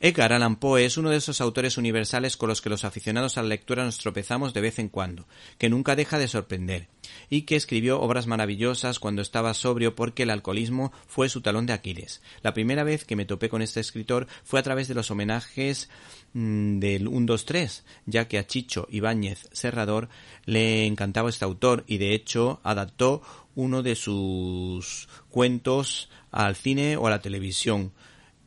[0.00, 3.42] Edgar Allan Poe es uno de esos autores universales con los que los aficionados a
[3.42, 5.26] la lectura nos tropezamos de vez en cuando,
[5.58, 6.86] que nunca deja de sorprender,
[7.28, 11.72] y que escribió obras maravillosas cuando estaba sobrio porque el alcoholismo fue su talón de
[11.72, 12.22] Aquiles.
[12.42, 15.90] La primera vez que me topé con este escritor fue a través de los homenajes
[16.32, 20.08] mm, del 1-2-3, ya que a Chicho Ibáñez Serrador
[20.44, 23.20] le encantaba este autor y de hecho adaptó
[23.56, 27.92] uno de sus cuentos al cine o a la televisión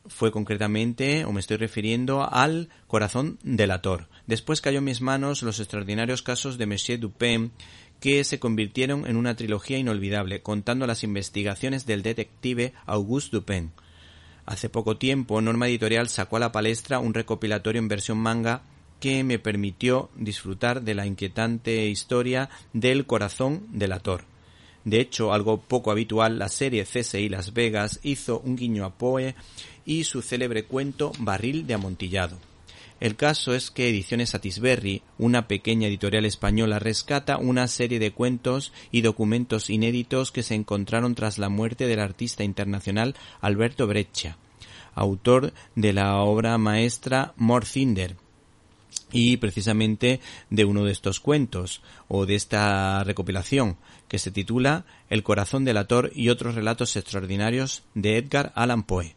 [0.06, 4.08] fue concretamente, o me estoy refiriendo, al corazón delator.
[4.26, 7.52] Después cayó en mis manos los extraordinarios casos de Monsieur Dupin,
[8.00, 13.70] que se convirtieron en una trilogía inolvidable, contando las investigaciones del detective Auguste Dupin.
[14.44, 18.62] Hace poco tiempo, Norma Editorial sacó a la palestra un recopilatorio en versión manga
[18.98, 24.31] que me permitió disfrutar de la inquietante historia del corazón delator.
[24.84, 29.34] De hecho, algo poco habitual, la serie CSI Las Vegas hizo un guiño a Poe
[29.86, 32.38] y su célebre cuento Barril de Amontillado.
[33.02, 38.72] El caso es que Ediciones Satisberry, una pequeña editorial española, rescata una serie de cuentos
[38.92, 44.36] y documentos inéditos que se encontraron tras la muerte del artista internacional Alberto Breccia,
[44.94, 48.21] autor de la obra maestra Morcinder,
[49.12, 53.76] y precisamente de uno de estos cuentos o de esta recopilación
[54.08, 59.14] que se titula El corazón del ator y otros relatos extraordinarios de Edgar Allan Poe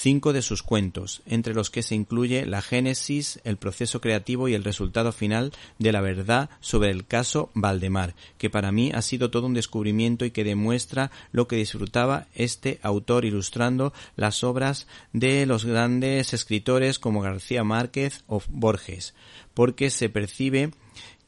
[0.00, 4.54] cinco de sus cuentos, entre los que se incluye la génesis, el proceso creativo y
[4.54, 9.30] el resultado final de la verdad sobre el caso Valdemar, que para mí ha sido
[9.30, 15.44] todo un descubrimiento y que demuestra lo que disfrutaba este autor ilustrando las obras de
[15.44, 19.14] los grandes escritores como García Márquez o Borges,
[19.52, 20.70] porque se percibe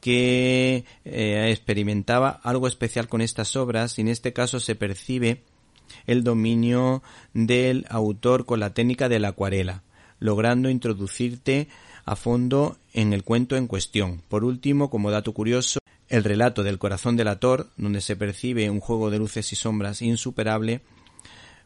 [0.01, 5.43] que eh, experimentaba algo especial con estas obras y en este caso se percibe
[6.05, 7.03] el dominio
[7.33, 9.83] del autor con la técnica de la acuarela,
[10.19, 11.67] logrando introducirte
[12.05, 14.21] a fondo en el cuento en cuestión.
[14.27, 18.79] Por último, como dato curioso, el relato del corazón del autor, donde se percibe un
[18.79, 20.81] juego de luces y sombras insuperable,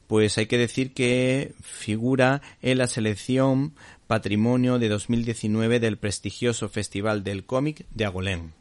[0.07, 3.73] pues hay que decir que figura en la selección
[4.07, 8.53] Patrimonio de 2019 del prestigioso Festival del Cómic de Agolén.